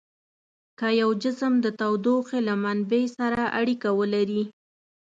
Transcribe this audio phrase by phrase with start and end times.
[0.79, 4.43] که یو جسم د تودوخې له منبع سره اړیکه ولري.